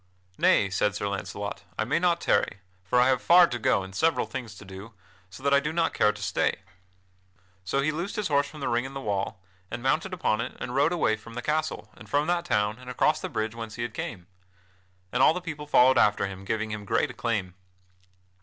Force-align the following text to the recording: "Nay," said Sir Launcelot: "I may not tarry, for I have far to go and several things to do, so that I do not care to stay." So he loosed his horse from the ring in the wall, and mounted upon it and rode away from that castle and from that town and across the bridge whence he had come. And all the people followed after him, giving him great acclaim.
"Nay," 0.39 0.71
said 0.71 0.95
Sir 0.95 1.07
Launcelot: 1.07 1.63
"I 1.77 1.83
may 1.83 1.99
not 1.99 2.19
tarry, 2.19 2.61
for 2.83 2.99
I 2.99 3.09
have 3.09 3.21
far 3.21 3.45
to 3.45 3.59
go 3.59 3.83
and 3.83 3.95
several 3.95 4.25
things 4.25 4.55
to 4.55 4.65
do, 4.65 4.93
so 5.29 5.43
that 5.43 5.53
I 5.53 5.59
do 5.59 5.71
not 5.71 5.93
care 5.93 6.11
to 6.11 6.21
stay." 6.23 6.63
So 7.63 7.81
he 7.81 7.91
loosed 7.91 8.15
his 8.15 8.27
horse 8.27 8.47
from 8.49 8.61
the 8.61 8.67
ring 8.67 8.83
in 8.83 8.95
the 8.95 8.99
wall, 8.99 9.43
and 9.69 9.83
mounted 9.83 10.11
upon 10.11 10.41
it 10.41 10.57
and 10.59 10.73
rode 10.73 10.91
away 10.91 11.17
from 11.17 11.35
that 11.35 11.43
castle 11.43 11.91
and 11.95 12.09
from 12.09 12.25
that 12.25 12.45
town 12.45 12.79
and 12.79 12.89
across 12.89 13.21
the 13.21 13.29
bridge 13.29 13.53
whence 13.53 13.75
he 13.75 13.83
had 13.83 13.93
come. 13.93 14.25
And 15.11 15.21
all 15.21 15.35
the 15.35 15.39
people 15.39 15.67
followed 15.67 15.99
after 15.99 16.25
him, 16.25 16.45
giving 16.45 16.71
him 16.71 16.83
great 16.83 17.11
acclaim. 17.11 17.53